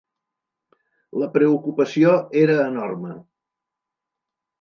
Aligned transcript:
La 1.23 1.27
preocupació 1.35 2.13
era 2.45 2.55
enorme. 2.63 3.13